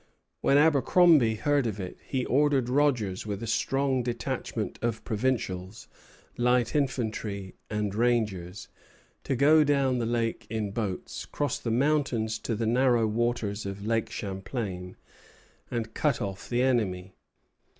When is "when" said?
0.41-0.57